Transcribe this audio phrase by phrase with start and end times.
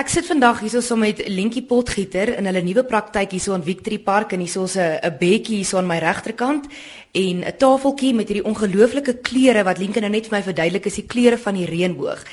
[0.00, 3.98] Ek sit vandag hierso saam met Lentjie Potgieter in hulle nuwe praktyk hierso in Victory
[4.00, 6.64] Park en hierso's 'n 'n bedjie hierso aan my regterkant
[7.12, 10.94] en 'n tafeltjie met hierdie ongelooflike kleure wat Lentjie nou net vir my verduidelik is
[10.94, 12.24] die kleure van die reënboog.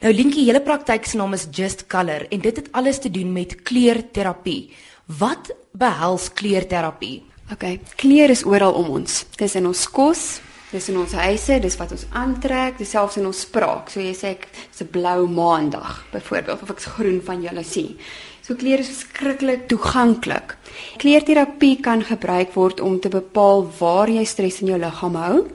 [0.00, 3.32] Nou Lentjie, julle praktyk se naam is Just Color en dit het alles te doen
[3.32, 4.70] met kleurterapie.
[5.06, 7.22] Wat behels kleurterapie?
[7.52, 9.26] OK, kleur is oral om ons.
[9.36, 10.40] Dis in ons kos,
[10.72, 13.90] Dis in ons huise, dis wat ons aantrek, dis selfs in ons spraak.
[13.92, 17.98] So jy sê ek is 'n blou maandag byvoorbeeld of ek's groen van jaloesie.
[18.40, 20.56] So kleur is verskriklik toeganklik.
[20.96, 25.46] Kleurterapie kan gebruik word om te bepaal waar jy stres in jou liggaam hou,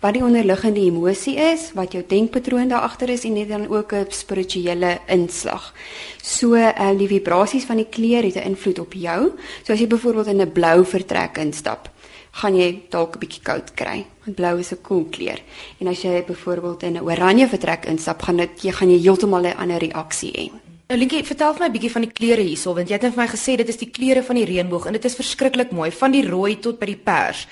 [0.00, 3.92] wat die onderliggende emosie is, wat jou denkpatroon daar agter is en dit dan ook
[3.92, 5.72] 'n spirituele inslag.
[6.20, 9.32] So uh, die vibrasies van die kleur het 'n invloed op jou.
[9.62, 11.93] So as jy byvoorbeeld in 'n blou vertrek instap,
[12.40, 14.04] gaan jy dalk 'n bietjie koud kry.
[14.24, 15.40] Want blou is 'n koel kleur.
[15.80, 19.42] En as jy byvoorbeeld in 'n oranje vertrek instap, gaan dit jy gaan jy heeltemal
[19.42, 20.50] 'n ander reaksie hê.
[20.88, 23.14] Nou Linkie, vertel vir my 'n bietjie van die kleure hierso, want jy het net
[23.14, 25.90] vir my gesê dit is die kleure van die reënboog en dit is verskriklik mooi,
[25.90, 27.46] van die rooi tot by die pers.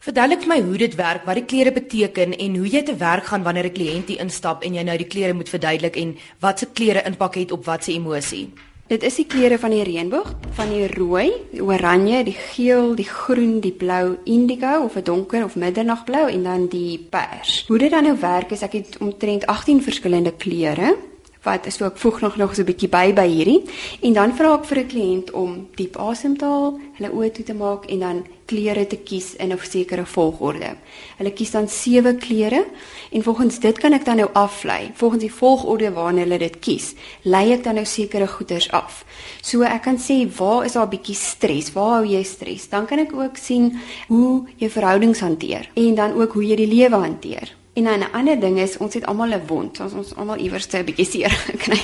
[0.00, 3.24] Verduidelik vir my hoe dit werk, wat die kleure beteken en hoe jy te werk
[3.24, 6.58] gaan wanneer 'n kliënt hier instap en jy nou die kleure moet verduidelik en wat
[6.58, 8.52] se kleure impak het op wat se emosie.
[8.84, 13.06] Dit is die kleure van die reënboog, van die rooi, die oranje, die geel, die
[13.08, 17.64] groen, die blou, indigo of 'n donker of middernagblou en dan die pers.
[17.68, 20.96] Hoe dit dan nou werk is ek het omtrent 18 verskillende kleure
[21.44, 23.62] wat is so ek voeg nog nog so 'n bietjie by by hierdie
[24.02, 27.44] en dan vra ek vir 'n kliënt om diep asem te haal, hulle oë toe
[27.44, 30.76] te maak en dan kleure te kies in 'n sekere volgorde.
[31.18, 32.64] Hulle kies dan sewe kleure
[33.10, 34.90] en volgens dit kan ek dan nou aflei.
[34.94, 39.04] Volgens die volgorde waarna hulle dit kies, lei ek dan nou sekere goeders af.
[39.42, 41.72] So ek kan sê waar is daar 'n bietjie stres?
[41.72, 42.68] Waar hou jy stres?
[42.68, 46.74] Dan kan ek ook sien hoe jy verhoudings hanteer en dan ook hoe jy die
[46.74, 47.63] lewe hanteer.
[47.74, 50.84] En 'n ander ding is ons het almal 'n wond, ons ons almal iewers 'n
[50.84, 51.80] bietjie seer gekry.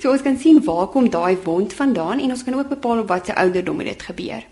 [0.00, 3.08] so ons kan sien waar kom daai wond vandaan en ons kan ook bepaal op
[3.08, 4.42] watter ouderdom dit gebeur.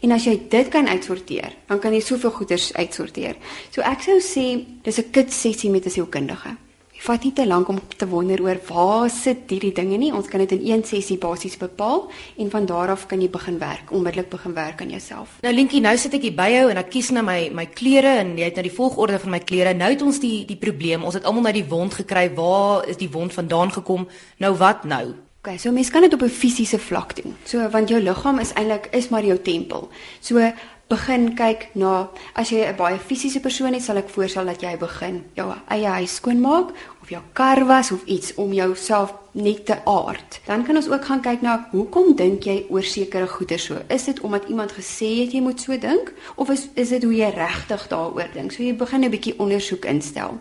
[0.00, 3.36] En as jy dit kan uitsorteer, dan kan jy soveel goeders uitsorteer.
[3.70, 6.56] So ek sou sê dis 'n kit sessie met 'n sielkundige
[7.00, 10.10] vat nie te lank om te wonder oor waar sit hierdie dinge nie.
[10.12, 12.04] Ons kan dit in een sessie basies bepaal
[12.36, 15.38] en van daar af kan jy begin werk, onmiddellik begin werk aan jouself.
[15.42, 18.18] Nou Linkie, nou sit ek hier by jou en ek kies nou my my klere
[18.20, 19.74] en jy het nou die volgorde van my klere.
[19.74, 21.04] Nou het ons die die probleem.
[21.04, 22.28] Ons het almal nou die wond gekry.
[22.36, 24.06] Waar is die wond vandaan gekom?
[24.38, 25.14] Nou wat nou?
[25.40, 27.36] Okay, so mens kan dit op 'n fisiese vlak doen.
[27.44, 29.88] So want jou liggaam is eintlik is maar jou tempel.
[30.20, 30.52] So
[30.90, 34.76] begin kyk na as jy 'n baie fisiese persoon is, sal ek voorstel dat jy
[34.76, 39.76] begin jou eie huis skoonmaak of jou kar was of iets om jouself net te
[39.84, 40.40] aard.
[40.46, 43.78] Dan kan ons ook gaan kyk na hoekom dink jy oor sekere goeder so?
[43.88, 47.14] Is dit omdat iemand gesê het jy moet so dink of is is dit hoe
[47.14, 48.52] jy regtig daaroor dink?
[48.52, 50.40] So jy begin 'n bietjie ondersoek instel.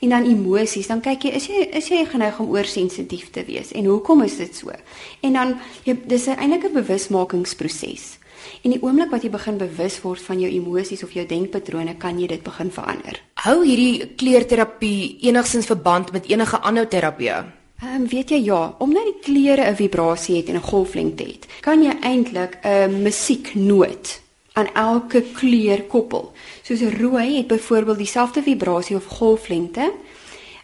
[0.00, 3.72] En dan emosies, dan kyk jy is jy is jy geneig om oorsensitief te wees
[3.72, 4.70] en hoekom is dit so?
[5.20, 8.20] En dan jy dis eintlik 'n bewusmakingsproses.
[8.62, 12.18] En die oomblik wat jy begin bewus word van jou emosies of jou denkpatrone, kan
[12.18, 13.22] jy dit begin verander.
[13.34, 17.30] Hou hierdie kleurterapie enigstens verband met enige ander terapie?
[17.80, 21.46] Ehm um, weet jy ja, omdat die kleure 'n vibrasie het en 'n golflengte het,
[21.60, 24.20] kan jy eintlik 'n musieknoot
[24.52, 26.32] aan elke kleur koppel.
[26.62, 29.92] Soos rooi het byvoorbeeld dieselfde vibrasie of golflengte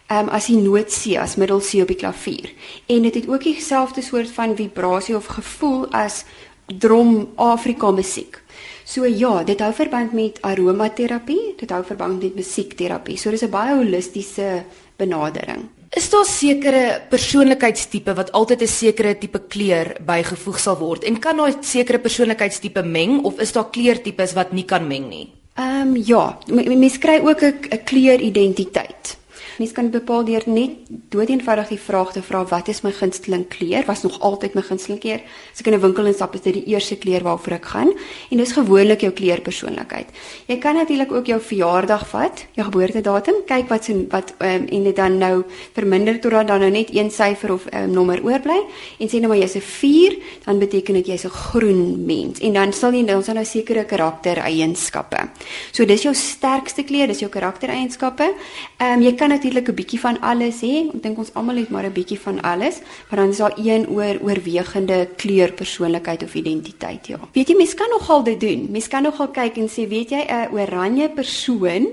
[0.07, 2.53] ehm um, as die noot C as middel C op die klavier.
[2.85, 6.23] En dit het, het ook dieselfde soort van vibrasie of gevoel as
[6.67, 8.41] drum Afrika musiek.
[8.87, 13.17] So ja, dit hou verband met aromaterapie, dit hou verband met musiekterapie.
[13.17, 14.63] So dis 'n baie holistiese
[14.97, 15.67] benadering.
[15.95, 21.37] Is daar sekere persoonlikheidstipe wat altyd 'n sekere tipe kleur bygevoeg sal word en kan
[21.37, 25.31] daai sekere persoonlikheidstipe meng of is daar kleurtipes wat nie kan meng nie?
[25.55, 29.17] Ehm um, ja, mense kry ook 'n kleuridentiteit.
[29.57, 33.85] Mens kan bepaal deur net doeteenvoudig die vraag te vra wat is my gunsteling kleur?
[33.87, 35.23] Was nog altyd my gunsteling kleur.
[35.53, 37.91] As ek in 'n winkel instap, is dit die eerste kleur waarvoor ek gaan
[38.31, 40.07] en dis gewoonlik jou kleurpersoonlikheid.
[40.47, 44.83] Jy kan natuurlik ook jou verjaardag vat, jou geboortedatum, kyk wat se wat um, en
[44.83, 45.43] dit dan nou
[45.73, 48.61] verminder totdat dan nou net een syfer of um, nommer oorbly
[48.99, 52.53] en sê nou maar jy's 'n 4, dan beteken dit jy's 'n groen mens en
[52.53, 55.29] dan sal jy dan nou sekere karaktereienskappe.
[55.71, 58.33] So dis jou sterkste kleur, dis jou karaktereienskappe.
[58.77, 60.75] Ehm um, jy kan natuurlik 'n bietjie van alles hê.
[60.93, 62.79] Ek dink ons almal het maar 'n bietjie van alles,
[63.09, 67.19] maar dan is daar een oor oorwegende kleur persoonlikheid of identiteit, ja.
[67.33, 68.67] Weet jy, mens kan nogal dit doen.
[68.71, 71.87] Mens kan nogal kyk en sê, weet jy, 'n oranje persoon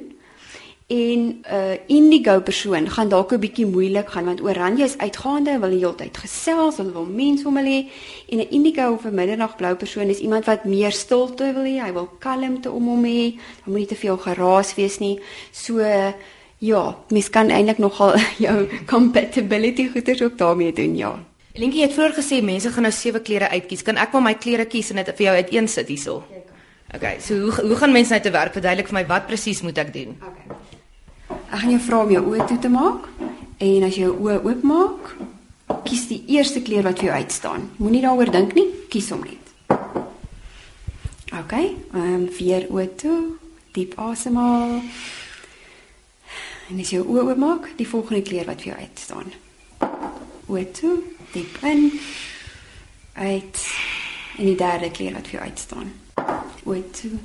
[0.87, 5.59] en 'n uh, indigo persoon gaan dalk 'n bietjie moeilik gaan want oranje is uitgaande,
[5.59, 7.91] wil die hele tyd gesels, hulle wil mense om hulle hê
[8.29, 11.93] en 'n indigo of 'n middernagblou persoon is iemand wat meer stilte wil hê, hy
[11.93, 13.35] wil kalmte om hom hê,
[13.65, 15.21] dan moet nie te veel geraas wees nie.
[15.53, 15.79] So
[16.65, 16.83] Ja,
[17.13, 18.17] mens kan eintlik nogal
[18.47, 18.57] jou
[18.89, 21.13] compatibility goeders ook daarmee doen, ja.
[21.55, 23.85] Linkie het vroeër gesê mense gaan nou sewe klere uitkies.
[23.87, 26.23] Kan ek maar my klere kies en dit vir jou uiteensit hierso?
[26.95, 28.55] Okay, so hoe hoe gaan mense nou te werk?
[28.57, 30.17] Verduidelik vir my wat presies moet ek doen?
[30.19, 30.57] Okay.
[31.55, 33.07] Ek gaan jou vra om jou oë toe te maak
[33.63, 35.13] en as jy jou oë oopmaak,
[35.87, 37.69] kies die eerste kleur wat vir jou uitstaan.
[37.79, 39.53] Moenie daaroor dink nie, kies hom net.
[41.35, 43.19] Okay, ehm um, vier oë toe,
[43.75, 44.81] diep asemhaal.
[46.71, 49.35] En as jy jou oë oopmaak, die volgende kleur wat vir jou uitstaan.
[50.49, 50.97] Oë toe,
[51.33, 51.91] diep in.
[53.15, 53.67] Uit.
[54.39, 55.93] En die derde kleur wat vir jou uitstaan
[56.65, 57.19] oë toe.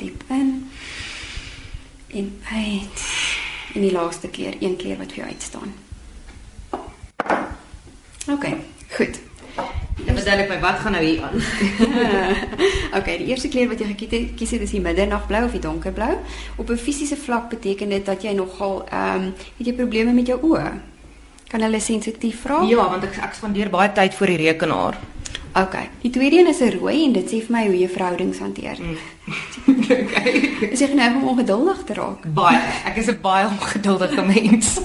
[0.00, 0.70] Diep in.
[2.06, 3.04] En uit.
[3.74, 5.74] En die laaste keer, een keer wat vir jou uitstaan.
[8.30, 8.46] OK,
[8.96, 9.20] goed.
[10.24, 11.34] Verduidelik my wat gaan nou hier aan.
[12.98, 16.14] OK, die eerste kleur wat jy gekies het, is die middernagblou of die donkerblou.
[16.56, 20.26] Op 'n fisiese vlak beteken dit dat jy nogal ehm um, het jy probleme met
[20.26, 20.72] jou oë.
[21.48, 22.64] Kan hulle sensitief raak?
[22.68, 24.96] Ja, want ek ek spandeer baie tyd voor die rekenaar.
[25.54, 25.76] OK.
[26.00, 28.76] Die tweede een is 'n rooi en dit sê vir my hoe jy verhoudings hanteer.
[28.80, 28.96] Mm.
[30.00, 30.24] OK.
[30.72, 32.32] Is jy geneig om ongeduldig te raak?
[32.34, 32.60] Baie.
[32.84, 34.80] Ek is 'n baie ongeduldige mens.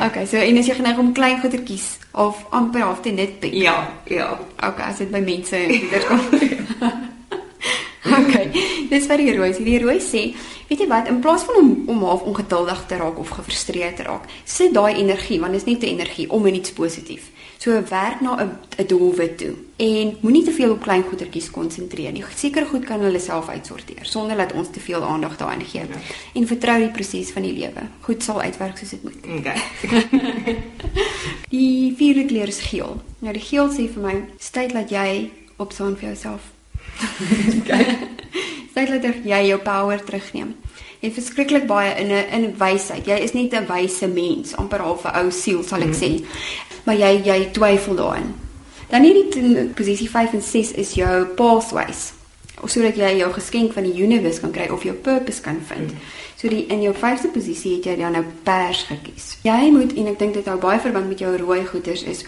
[0.00, 3.54] OK, so en as jy geneig om klein goedertjies of amper half te net pik.
[3.54, 3.76] Ja,
[4.10, 4.32] ja.
[4.62, 6.20] OK, as dit by mense en goeder kom.
[8.18, 8.34] OK.
[8.90, 9.52] Dis vir die rooi.
[9.62, 10.24] Die rooi sê,
[10.68, 14.06] weet jy wat, in plaas van om om half ongeduldig te raak of gefrustreerd te
[14.08, 17.30] raak, sit daai energie, want dit is net 'n energie om in iets positief.
[17.62, 22.12] So werk na 'n 'n doelwit toe en moenie te veel op klein goedertjies konsentreer
[22.12, 22.24] nie.
[22.34, 25.80] Seker goed kan hulle self uitsorteer sonder dat ons te veel aandag daaraan gee.
[25.80, 26.00] Ja.
[26.34, 27.82] En vertrou die proses van die lewe.
[28.00, 29.26] Goed sal uitwerk soos dit moet.
[29.38, 29.62] Okay.
[31.56, 33.00] die vierde kleur is geel.
[33.18, 36.61] Nou die geel sê vir my, "Stel dat jy opstaan vir jouself."
[37.60, 37.96] Okay.
[38.70, 40.54] Stel dat jy jou power terugneem.
[41.02, 43.06] Jy is verskriklik baie in 'n in wysheid.
[43.06, 46.00] Jy is net 'n wyse mens, amper half 'n ou siel sal ek mm.
[46.00, 46.10] sê
[46.84, 48.34] maar jy jy twyfel daarin.
[48.90, 52.12] Dan hierdie posisie 5 en 6 is jou pathways.
[52.60, 55.94] Of sodat jy jou geskenk van die universe kan kry of jou purpose kan vind.
[56.36, 59.38] So die in jou 5de posisie het jy dan nou pers gekies.
[59.42, 62.24] Jy moet en ek dink dit hou baie verband met jou rooi goeders is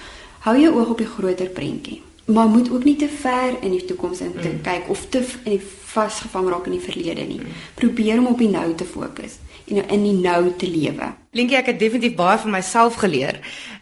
[0.46, 2.02] hou jou oog op die groter prentjie.
[2.24, 4.60] Maar moet ook nie te ver in die toekoms in te mm.
[4.60, 5.62] kyk of te in die
[5.94, 7.40] vasgevang raak in die verlede nie.
[7.78, 11.14] Probeer om op die nou te fokus en in die nou te lewe.
[11.34, 13.40] Linkie, ek het definitief baie van myself geleer.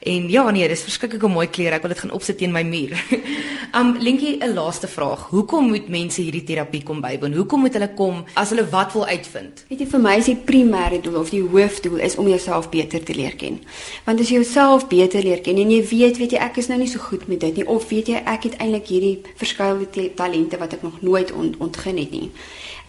[0.08, 1.76] En ja, nee, dis verskriklike mooi klere.
[1.76, 2.94] Ek wil dit gaan opsit teen my muur.
[3.78, 5.26] um Linkie, 'n laaste vraag.
[5.30, 7.36] Hoekom moet mense hierdie terapie kom bywoon?
[7.36, 9.64] Hoekom moet hulle kom as hulle wat wil uitvind?
[9.68, 13.04] Weet jy, vir my is die primêre doel of die hoofdoel is om jouself beter
[13.04, 13.60] te leer ken.
[14.06, 16.80] Want as jy jouself beter leer ken en jy weet, weet jy, ek is nou
[16.80, 20.56] nie so goed met dit nie of weet jy, ek het eintlik hierdie verskeie talente
[20.56, 22.30] wat ek nog nooit ont ontgin het nie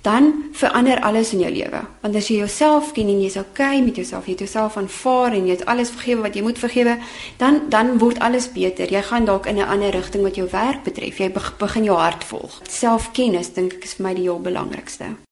[0.04, 1.80] dan verander alles in jou lewe.
[2.02, 5.48] Want as jy jouself ken en jy's okay met jouself, jy het jouself aanvaar en
[5.48, 6.98] jy het alles vergewe wat jy moet vergewe,
[7.40, 8.92] dan dan word alles beter.
[8.92, 11.18] Jy gaan dalk in 'n ander rigting wat jou werk betref.
[11.18, 12.62] Jy begin jou hart volg.
[12.68, 15.16] Selfkennis dink ek is vir my die heel belangrikste.